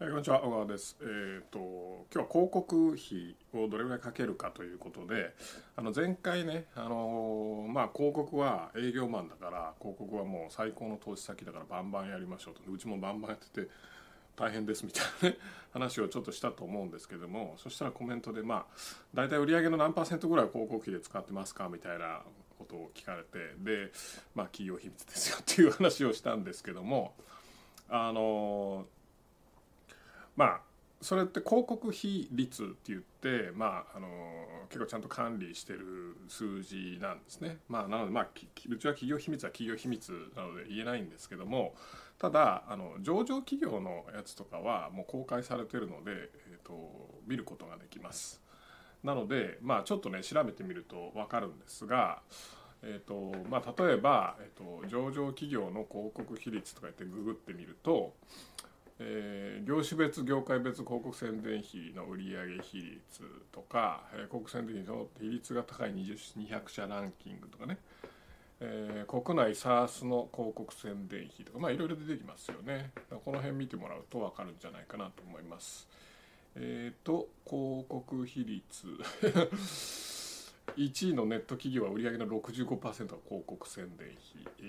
[0.00, 0.96] えーこんにちは小川です。
[1.02, 1.58] えっ、と
[2.14, 5.34] 今日は広告費をどれぐらいかけるかということで、
[5.74, 13.68] あの前回ね、あのーまあ広告は営業マンだから広告はもう最高の投資先だからバンバンやりましょうと、うちもバンバンやってて
[14.36, 15.36] 大変ですみたいなね
[15.72, 18.64] 話をちょっとしたと思うんですけども、そしたらコメントでまあ
[19.14, 22.20] 大体売上の何パーセントぐらいは広告費で使ってますかみたいな
[22.56, 23.90] ことを聞かれて、で
[24.36, 27.14] まあ企業秘密ですよっていう話をしたんですけども、
[27.88, 28.97] あのー
[30.38, 30.60] まあ
[31.00, 34.08] それって広告費率って言って、まあ、あの
[34.68, 37.58] 結構ちゃんと管理してる数字なんですね。
[37.68, 38.28] まあ、なので、まあ、
[38.68, 41.74] うちは企業秘密は企業秘密なので言えないんですけども
[42.18, 48.40] ただあの上場企業のやつとかはもう公開されてるので、えー、と見ることができます。
[49.04, 52.22] なので、まあ、ちょっとね調べてみると分かるんですが、
[52.82, 58.14] えーとまあ、例えば、えー、と上場企業の広告比率とか言ってググってみると
[59.00, 67.78] えー業種別業界別広告宣伝費の売上比率とか、えー広告宣伝費の比率が高い200社ランキングとかね、
[68.60, 72.90] えー国内 SARS の広告宣伝費とかまあいろいろ出てきますよね。
[73.24, 75.88] この辺見てもらうと分かるんじゃないかなと思います。
[76.56, 78.86] えっ、と広告比率。
[80.76, 84.62] 1位のネット企業は売上の65%が広告宣伝費、え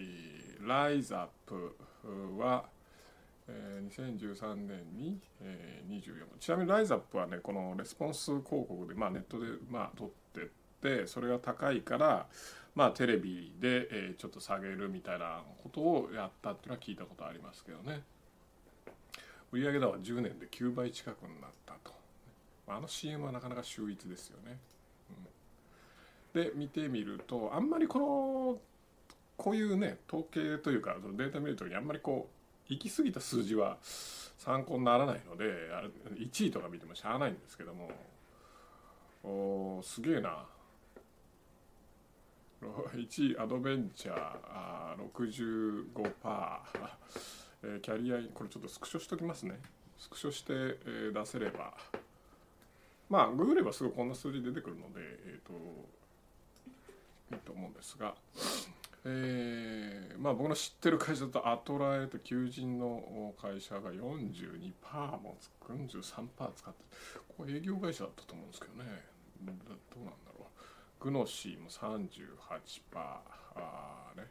[0.61, 1.75] ーライズアップ
[2.37, 2.65] は
[3.49, 12.27] えー2013年に、えー24ちなみにライズアップはねこのレスポンス広告で、まあ、ネットで、まあ、取ってってそれが高いから、
[12.75, 18.01] まあ、テレビで、えちょっと下げるみたいなことをやったっていうのは聞いたことありますけどね。
[19.51, 21.93] 売上高は10年で9倍近くになったと。
[22.67, 24.59] あの CM はなかなか秀逸ですよね、
[26.35, 26.43] うん。
[26.43, 28.57] で見てみるとあんまりこの
[29.35, 32.38] こういうね統計というかデータ見るときにあんまりこう
[32.69, 33.77] 行き過ぎた数字は
[34.37, 35.43] 参考にならないので
[36.17, 37.89] 1位とか見てもしゃあないんですけども。
[39.21, 40.45] おーすげえな。
[42.61, 46.59] 1位アドベンチャーあー65%
[47.63, 49.59] えーキャリアインこれちょっとスクショしときますね。
[49.97, 51.75] スクショして、えー出せれば。
[53.09, 55.53] まあググればすぐこんな数字出てくるのでえっ、と
[57.35, 58.15] いいと思うんですが。
[59.05, 66.83] えーまあ僕の知ってる会社だとアトラエと求人の会社が42%もつ43%使って
[67.37, 68.83] これ営業会社だったと思うんですけどね。
[69.45, 69.51] ど
[70.01, 70.47] うなんだろ
[70.99, 71.03] う。
[71.03, 71.99] グノシーも38%
[72.95, 74.27] あーね、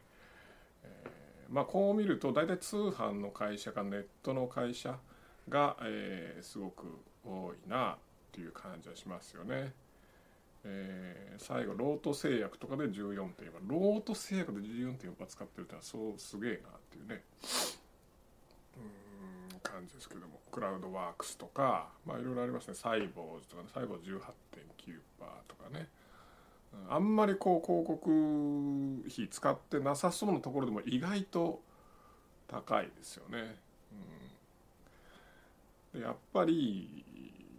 [0.83, 4.99] えーまあこう見ると大体通販の会社かネットの会社
[5.49, 6.85] が、えーすごく
[7.25, 7.97] 多いなっ
[8.31, 9.73] ていう感じはしますよね。
[10.65, 13.25] えー最後ロート製薬とかで14.4
[13.67, 17.23] ロート製薬で14.4%使ってるってのはそうすげえなっていうね。
[18.77, 20.39] うん感じですけども。
[20.51, 22.73] クラウドワークスとかまあいろいろありますね。
[22.73, 23.69] サイボーズとかね。
[23.73, 24.19] サイボーズ18.9%
[25.47, 25.87] とかね。
[26.89, 31.61] あんまりこう広告費使ってなさそうなところでも意外と
[32.47, 33.55] 高いですよね。
[35.93, 37.05] うん、でやっぱり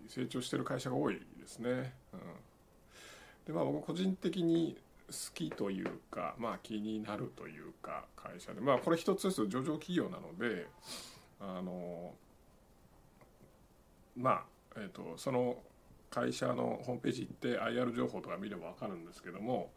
[0.08, 1.94] 成長してる会社が多いですね。
[2.12, 2.20] うん。
[3.50, 4.76] でまあ僕個人的に
[5.08, 8.60] 好きというかまあ気になるというか会社で。
[8.60, 10.68] まあこれ一つずつ上場企業なので
[11.40, 12.14] あの
[14.16, 14.44] まあ
[14.76, 15.56] えっ、とその
[16.10, 19.70] 会社のホームページ行って IR 情報とか見れば分かるんですけども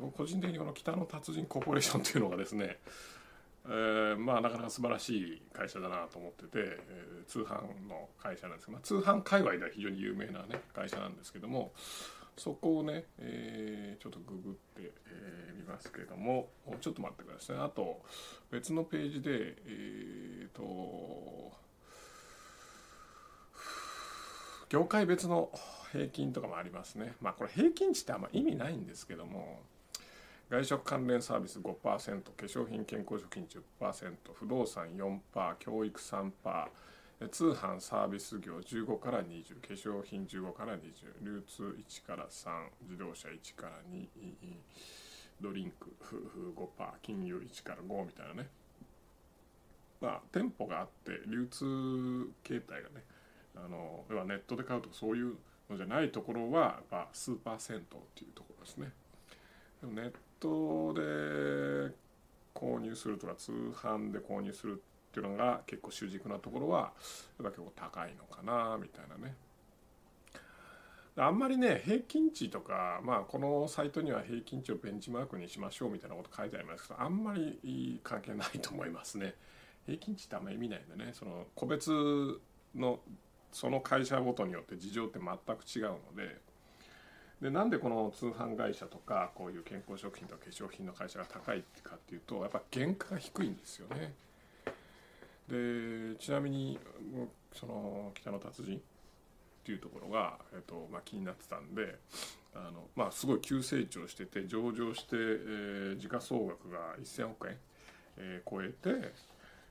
[0.00, 2.78] 僕個人的にこの北の達人コーポレーションっていうのがですね
[3.68, 11.72] えーまあなかなか素晴らしい会社だなと思ってて、えー通販の会社なんですけど、まあ、通販界隈では非常に有名なね会社なんですけども
[12.36, 16.48] そこをね、えーちょっとググって、えーますけども
[16.80, 17.56] ちょっと待ってください。
[17.56, 18.00] あと
[18.50, 21.52] 別のページでえっ、と
[24.68, 25.50] 業界別の
[25.92, 27.14] 平均とかもありますね。
[27.20, 29.60] まあこれ平均値ってあんま意味ないんですけども
[30.48, 31.98] 外食関連サービス5%化
[32.38, 33.46] 粧品健康食品
[33.80, 36.30] 10%不動産4%教育3%
[37.30, 40.80] 通販サービス業15から20化粧品15から20
[41.22, 42.48] 流通1から3
[42.82, 44.06] 自動車1から2
[45.40, 45.96] ドリンク
[46.56, 46.66] 5%
[47.02, 48.48] 金融1から5みたいなね。
[50.00, 53.02] まあ店舗があって流通形態がね
[53.56, 55.36] あの要はネットで買うとかそういう
[55.70, 58.92] のじゃないところはやっぱ数パーセントっていうところですね。
[59.80, 61.94] でもネットで
[62.54, 66.90] 購入するとか通販で購入するっていうのが結構主軸なところはやっ
[67.38, 69.34] ぱ結構高いのかなみたいなね。
[71.18, 79.34] あんまりね平均値とか、まあ、このサイトには平均値をベンチマークにしましょうみたいなこと書いてありますけどあんまり関係ないと思いますね。
[79.86, 81.12] 平均値ってあんまり意味ないんでね。
[81.14, 81.90] その個別
[82.74, 83.00] の
[83.52, 86.38] その会社ごとによって事情って全く違うので
[87.40, 94.14] でなんでこの通販会社とかこういう健康食品とか化粧品の会社が高いかっていうとやっぱ原価が低いんですよね。
[95.48, 96.78] でちなみに
[97.52, 98.80] その北の達人っ
[99.64, 101.98] ていうところが、えっとまあ、気になってたんで
[102.54, 107.56] あの、まあ、すごい急成長してて上場して、えー、時価総額が1,000億円、
[108.16, 109.12] えー、超えて、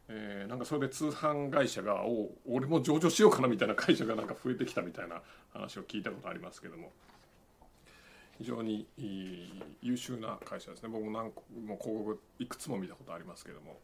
[0.09, 5.21] えー、なんかそれで通販会社がお俺も上場しようかなみたいな会社がなんか増えてきたみたいな
[5.51, 6.91] 話を聞いたことありますけども。
[8.37, 8.87] 非常に
[9.81, 10.89] 優秀な会社ですね。
[10.89, 13.79] 僕も何個も広告いくつも見たことありますけども、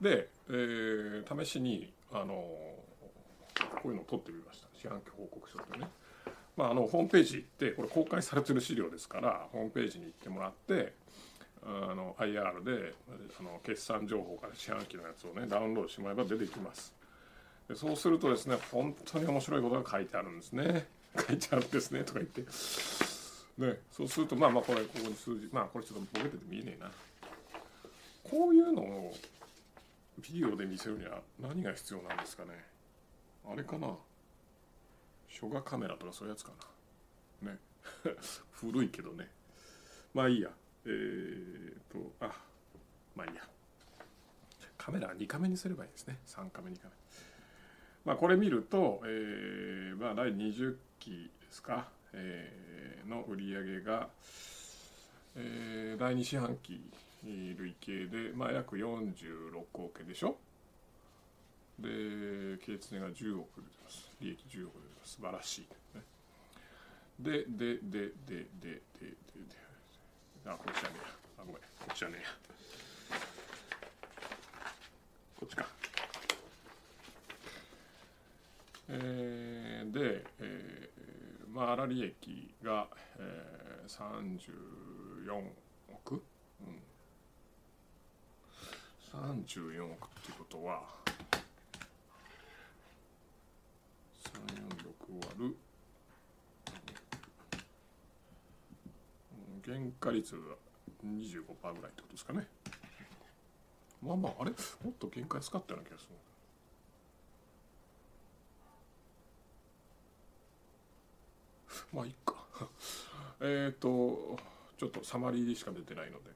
[0.00, 2.34] うん、で、えー、試しにあの
[3.82, 4.68] こういうのを取ってみました。
[4.74, 5.86] 四半期報告書とね、
[6.56, 10.94] まあ、あのホームページ行ってこれ公開されてる資料ですからホームページに行ってもらって
[11.64, 12.94] あの IR で
[13.38, 16.94] あの決算情報から四半期のやつをねダウンロードしてもらえば出てきます。
[17.68, 20.88] でそうするとですね本当に面白いことが書いてあるんですね。
[21.16, 22.42] 書いてあるんですねとか言って。
[23.58, 26.90] ねそうするとまあまあこれここに数字まあこれちょっとボケてて見えねえな。
[28.24, 29.14] こういうのを
[30.18, 32.50] ビデオで見せるには何が必要なんですかね。
[33.46, 33.88] あれかな。
[35.28, 36.52] 初画カメラとかそういうやつか
[37.42, 37.52] な。
[37.52, 37.58] ね。
[38.52, 39.30] 古いけどね。
[40.14, 40.50] まあいいや。
[40.84, 42.44] えー、っとあ
[43.14, 43.48] まあいいや。
[44.78, 46.18] カメラ2カメにすればいいですね。
[46.26, 46.94] 3カメ2カメ。
[48.04, 54.08] まあこれ見ると、えー、まあ第20期ですか、えー、の売り上げが、
[55.34, 56.80] えー、第2四半期
[57.24, 60.36] 累計で、まあ、約46億円でしょ？
[61.78, 61.88] で
[62.64, 64.10] 経常が10億出てます。
[64.20, 65.12] 利益10億出てます。
[65.16, 65.66] 素晴らしい、
[65.96, 66.02] ね、
[67.18, 69.16] でででででででで
[70.46, 71.04] あこっちじゃねえや
[71.38, 71.60] あごめんこ
[71.90, 72.28] っちじゃねえや
[75.40, 75.66] こっちか
[78.88, 83.90] えー、で、えー、まあ粗利益が、えー、
[85.28, 85.52] 34
[85.92, 86.22] 億、
[86.60, 86.82] うん、
[89.12, 90.82] 34億っていうことは
[94.24, 95.56] 346割る。
[99.64, 100.40] 原価率が
[101.06, 102.48] 25%ぐらいってことですかね。
[104.02, 104.50] まあまああれ？
[104.50, 104.56] も
[104.90, 106.16] っと原価安かったような気がする。
[111.92, 112.34] まあいいか。
[113.40, 114.38] えっと
[114.78, 116.30] ちょっとサマリーでしか出てないので。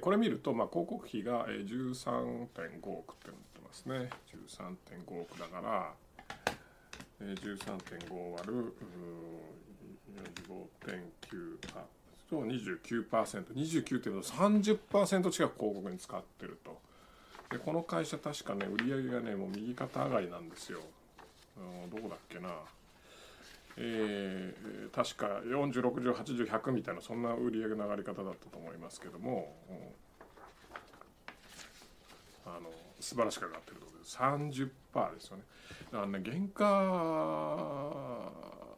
[0.00, 2.48] これ見ると、まあ、広告費が13.5
[2.88, 4.08] 億ってなってますね。
[4.56, 5.92] 13.5億だから
[7.20, 8.72] 13.5割る
[10.48, 11.84] 45.9あ
[12.30, 16.80] と 29%29 っていうと30%近く広告に使ってると。
[17.50, 20.80] でこの会社確かね売り上げがねもう右肩上がりなんですよ。
[21.90, 22.48] どこだっけな。
[23.76, 29.72] えー、確か406080100みたいなそんな売り上げの上がり方だったと思いますけども、う
[32.48, 32.70] ん、あの
[33.00, 35.42] 素晴らしく上がってるところで30%ですよね。
[35.90, 38.30] だからね原価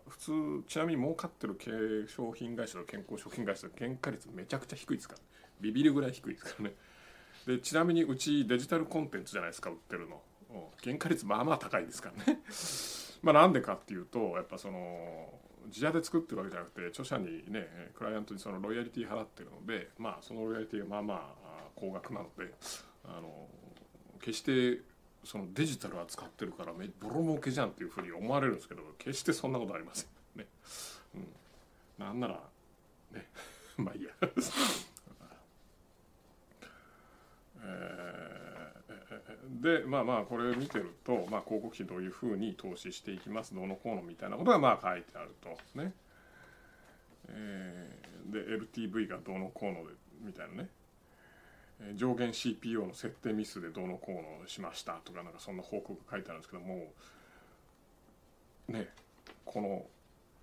[0.09, 0.33] 普通
[0.69, 5.21] ちなみに儲かってる化粧品会社と健康食品会社と原価率めちゃくちゃ低いですから
[5.61, 6.75] ビビるぐらい低いですからね。
[7.47, 10.23] でちなみにうちデジタルコンテンツじゃないですか売ってるの。
[10.83, 12.39] 原価率まあまあ高いですからね。
[13.25, 15.33] まあなんでかっていうとやっぱその
[15.67, 17.67] 自社で作ってるわけじゃなくて著者にね
[17.97, 21.21] クライアントにそのロイヤリティ払ってるのでまあそのロイヤリティがまあまあ
[21.75, 22.53] 高額なので
[23.05, 23.49] あの
[24.21, 24.83] 決して
[25.25, 30.47] そのデジタルは使ってるからめボロ儲けじゃんっていうふうに思われるんですけど決してそんなことありませんね。
[31.15, 31.27] うん、
[31.99, 32.41] なんなら
[33.13, 33.27] ね
[33.79, 34.11] まあいいや。
[37.67, 38.54] えー
[39.61, 45.49] でまあまあこれを見てると、まあ、広告費どういうふうに投資していきますどうのこうのみたいなことがまあ書いてあると
[45.79, 45.93] ね。
[47.29, 48.41] えー、で
[48.83, 50.69] LTV がどうのこうのでみたいなね。
[51.97, 56.93] 上限 CPO の設定ミスでどうのこうのしましたとかなんかそんな報告が書いてあるんですけども
[58.69, 58.89] ね
[59.45, 59.85] この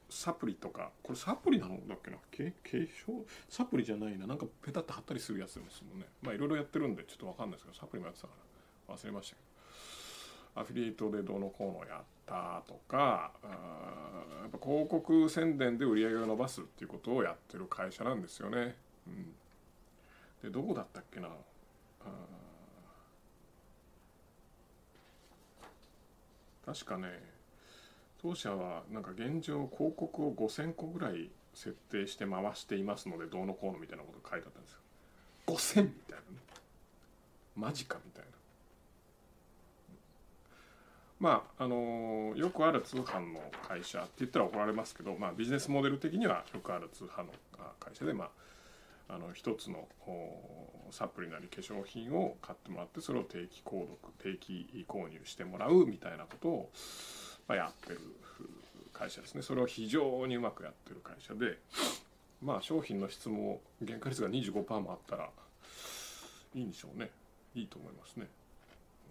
[0.10, 6.06] サプリとかこれサプリなのだっけな化粧サプリじゃないななんかペタッと貼ったりするやつですもんね。
[6.22, 8.51] まあいろいろやってるんでちょっと分かんないですけどサプリもやってたから。
[8.92, 9.42] 忘れましたけ
[10.56, 18.76] どアフィリエイトでどうのこうのやったとかやっぱ広告宣伝で売り上げを伸ばすっていうことをやってる会社なんですよね。
[19.08, 19.34] うん、
[20.44, 21.30] でどこだったっけな
[26.66, 27.08] 確かね
[28.22, 34.80] 当社はなんか現状広告を5,000個ぐらい設定して回していますのでどうのこうのみたいなこと書いてあったんですよ。
[35.48, 36.24] 5,000みたいなね
[37.56, 38.41] マジかみたいな。
[41.22, 47.30] まああのよくある通販の会社って言ったら怒られますけど、まあ、ビジネスモデル的にはよくある通販の
[47.80, 48.30] 会社で、ま
[49.08, 49.88] あ、あの一つの
[50.90, 56.70] サプリなり化粧品を買ってもらってそれを定期購読定期購入してもらうみたいなことを、
[57.48, 58.00] まあ、やってる
[58.92, 59.44] 会社ですね。
[59.44, 61.60] それを非常にうまくやってる会社で
[62.42, 65.30] まあ商品の質も原価率が25%もあったら
[66.56, 67.12] いいんでしょうね。
[67.54, 68.28] いいと思いますね。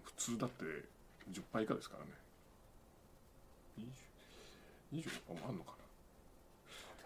[0.02, 0.64] 普通だって
[1.33, 2.11] 10倍以下ですからね。
[4.93, 5.73] 25%もあんのか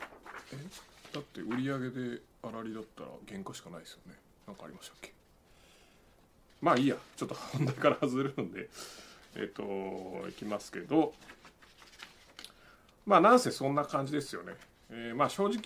[0.01, 0.09] な。
[0.53, 0.57] え？
[1.13, 4.15] だって売り上げで粗利だったら原価しかないですよね。
[4.47, 5.13] 何かありましたっけ？
[6.61, 6.97] まあいいや。
[7.17, 8.69] ちょっと本題から外れるんで。
[9.37, 11.15] えっ、といきますけど。
[13.07, 14.55] まあなんせそんな感じですよね、
[14.91, 15.61] えー、まあ正直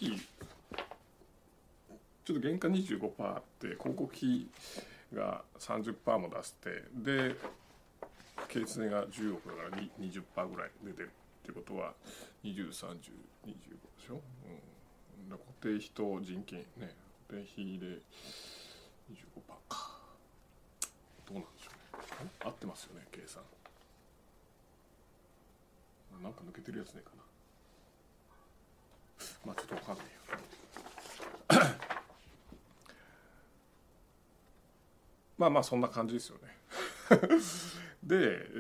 [2.25, 4.49] ちょっと原価25%って広告費
[5.15, 7.37] が30%も出してで
[8.49, 11.11] 経値が10億だから20%ぐらい出てる
[11.43, 11.93] ってことは
[12.45, 12.73] 203025で
[14.05, 16.95] しょ、うん、固定費と人件ね。
[17.29, 17.87] 固定費で
[19.13, 19.99] 25%か。
[21.27, 21.71] どうなんでしょ
[22.21, 22.31] うね。
[22.45, 23.43] 合ってますよね計算。
[26.23, 27.23] なんか抜けてるやつねえかな。
[29.47, 30.13] まあちょっとわかんないよ。
[35.39, 36.57] まあまあそんな感じですよね。
[38.03, 38.57] で、え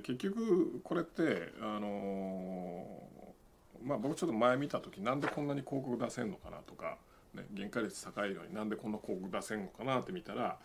[0.00, 6.98] ー、結局これってあのー、まあ僕ちょっと前見た時なんでこんなに広告出せんのかなとか、
[7.34, 10.58] ね、原価率高いのになんでこんな広告出せんのかなって見たら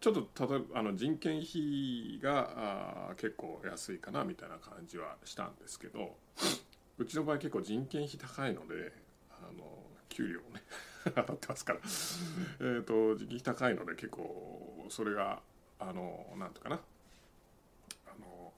[0.00, 6.16] ちょっと例えばあの人件費があ結構安いかなみたいな感じはしたんですけど
[6.98, 8.92] うちの場合結構人件費高いので
[9.30, 9.64] あの
[10.08, 10.62] 給料をね
[11.04, 11.80] 当たってますから。
[12.60, 15.40] えと人件費高いので結構それが
[15.88, 16.80] あのなんとかな。
[18.06, 18.52] あの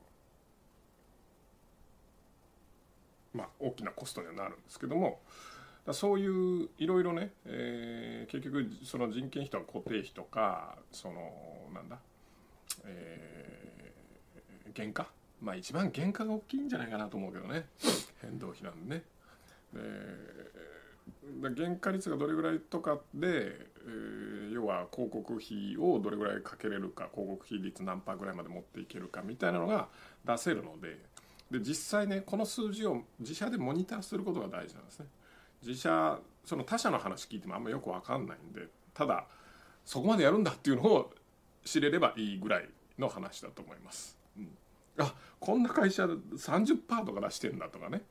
[3.32, 5.20] まあ大きなコストにはなるんですけども
[5.92, 11.32] そういういろいろね、えー、結局その人件費とか固定費とかその
[11.74, 11.98] なんだ、
[12.84, 15.08] えー、原価？
[15.42, 17.66] まあ一番原価が大きいんじゃないかなと思うけどね。
[18.22, 19.02] 変動費なんでね。
[21.42, 23.52] 原価率がどれぐらいとかで、
[23.86, 29.88] えー、要は広告費をどれぐらいかけれるか広告費率何パーぐらいまで持っていけるかみたいなのが
[30.24, 30.98] 出せるので
[31.50, 35.06] で実際ねこの数字を自社でモニターすることが大事なんですね。
[35.62, 39.26] 自社その他社の話聞いてもあんまよく分かんないんでただ
[39.84, 41.14] そこまでやるんだっていうのを
[41.64, 42.68] 知れればいいぐらい
[42.98, 44.18] の話だと思います。
[44.38, 44.50] うん、
[44.98, 48.02] あこんな会社30%とか出してんだとかね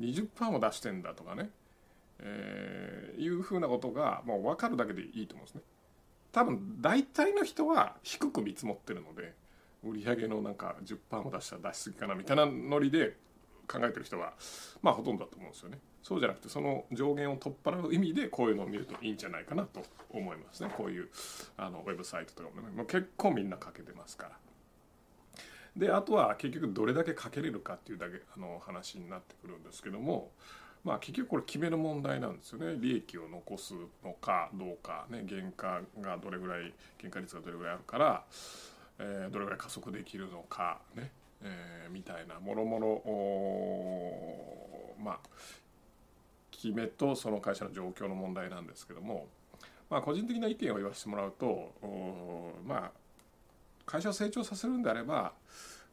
[0.00, 1.50] 20%も出してんだとかね
[2.20, 5.62] えー、いうふうなことがもう分かるだけでいいと思うんですね。
[6.32, 9.34] 多分大体の人は低く見積もってるので
[9.82, 13.16] 売上のなんか10%も出したら出しすぎかなみたいなノリで
[13.66, 14.32] 考えてる人は
[14.82, 15.78] まあほとんどだと思うんですよね。
[16.02, 20.70] そうじゃなくてその上限を取っ払う意味でこういうのを見るといいんじゃないかなと思いますね。
[20.74, 21.08] こういう
[21.56, 24.38] あのウェブサイトとかもねもう結構みんなかけてますから。
[25.76, 30.32] であとは結局どれだけかけれるかっていうだけあの話になってくるんですけども
[30.84, 32.76] まあ、結局これ決める問題なんですよね。
[32.78, 38.24] 利益を残すのかどうか、ね、原価がどれぐらい原価率がどれぐらいあるから、
[38.98, 41.10] えー、どれぐらい加速できるのかね、
[41.42, 42.78] えー、みたいなもろも
[44.96, 45.18] ろまあ
[46.50, 49.26] 決めとその会社の状況の問題なんですけども、
[49.90, 51.72] まあ、個人的な意見を言わせてもらうと
[52.66, 52.90] まあ
[53.86, 55.32] 会社を成長させるんであれば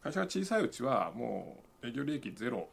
[0.04, 2.68] 会社が小さいうちはもう営業利益ゼロ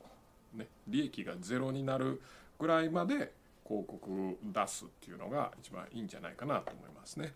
[0.54, 2.20] ね、利益がゼロになる
[2.58, 3.32] ぐらいまで
[3.66, 7.34] 広告出すっていうのが一番いいんじゃないかなと思いますね。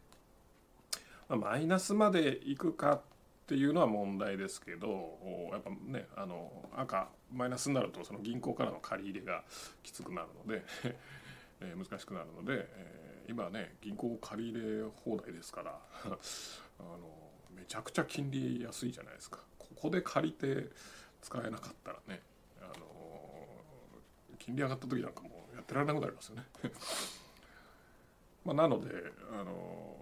[1.29, 3.01] ま、マイナスまでいくかっ
[3.47, 5.19] ていうのは問題ですけど
[5.53, 9.45] やっぱねあの赤マイナスになるとその銀行からの借り入れが
[9.83, 10.65] きつくなるので
[11.63, 16.09] え難しくなるので、え、今はね銀行借り入れ放題ですから あ
[16.83, 16.99] の
[17.55, 20.71] めちゃくちゃ金利安いじゃないですかここで借りて
[21.23, 22.21] 使えなかったらね
[24.47, 26.45] 金利上がった時なんかもうやってられなくなりますよね。
[28.45, 28.91] まあなので
[29.33, 29.97] あの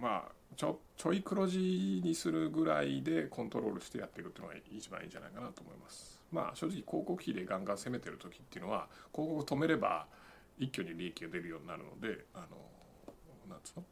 [0.00, 6.22] まあちょちょい黒字にするぐらいでコントロールしてやっていくっていうのが一番いいんじゃないかなと思います。
[6.32, 10.06] まあ正直広告費でガンガン攻めてる時っていうのは広告止めれば
[10.58, 12.56] 一挙に利益が出るようになるのであの
[13.48, 13.84] なんつうの？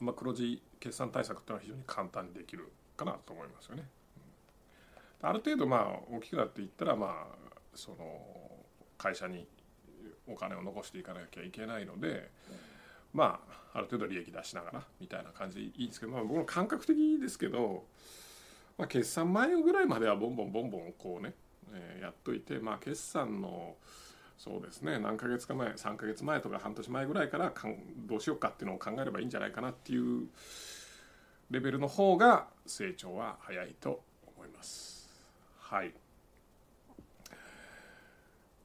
[0.00, 3.88] まあ黒字決算対策っていうのは非常に簡単にできるかなと思いますよね。
[5.22, 8.20] ある程度まあ大きくなっていったらまあその
[8.98, 9.46] 会社に
[10.26, 12.30] お金を残していかなきゃいけないので、
[13.12, 13.40] ま
[13.72, 17.84] あある程度利益出しながらみたいな感じでいいんですけど、まあ、僕の感覚的ですけど
[18.80, 21.34] まあ、決算前ぐらいまではボンボンボンボンこうね、
[21.74, 23.74] えーやっといてまあ決算の
[24.38, 30.28] そうですね何ヶ月か前3ヶ月前とか半年前ぐらいからかんどうしようかっていうのを考えればいいんじゃないかなっていう
[31.50, 34.00] レベルの方が成長は早いと
[34.34, 35.10] 思います。
[35.58, 35.92] はい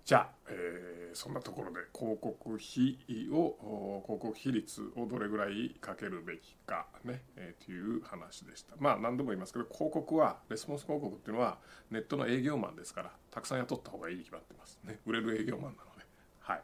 [0.06, 2.98] じゃあ、えーそんなところで広告費
[3.32, 8.76] を広告費率をどれぐらいかけるべきかね、えーという話でした。
[8.78, 11.58] まあ何度も言いますけど広告はレスポンス広告っていうのは
[11.90, 14.78] ネットの営業マンですからたくさん雇った方がいいに決まってます。
[14.84, 16.06] ね売れる営業マンなので。
[16.42, 16.62] はい。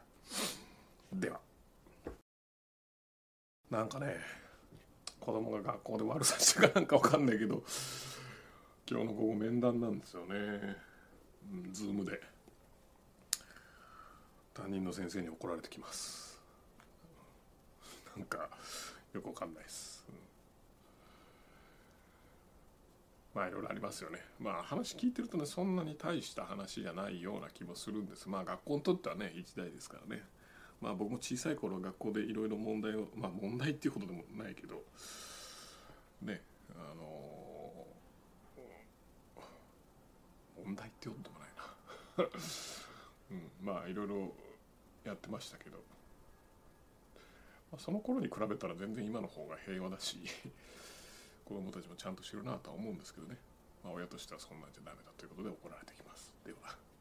[1.14, 1.40] では。
[3.70, 4.18] なんかね
[5.18, 7.64] 子供が学校で悪さしてかなんかわかんないけど
[8.88, 10.76] 今日の午後面談なんですよね。
[11.72, 12.31] ズームで。
[14.62, 16.38] 担任の先生に怒られてきます。
[18.16, 18.48] なんか
[19.12, 20.04] よくわかんないです、
[23.34, 23.40] うん。
[23.40, 24.20] まあいろいろありますよね。
[24.38, 28.28] まあ話聞いてるとねそんなに大した話じゃないような気もするんです。
[28.28, 30.22] まあ学校にとってはね一大ですからね。
[30.80, 34.84] まあ僕も小さい頃学校でいろいろ問題をまあ問題っていうことでもないけど
[36.22, 36.40] ね
[36.76, 37.04] あの
[40.64, 42.30] 問題ってことでもないな。
[43.32, 44.32] うん、まあいろいろ
[45.04, 45.78] やってましたけど、
[47.70, 50.18] まあ、その頃に比べたら全然今の方が平和だし
[51.44, 53.36] 子供たちもちゃんとしてるなとは思うんですけどね、
[53.82, 56.32] まあ、親としてはそんなんじゃダメだということで怒られてきます。
[56.44, 56.91] では。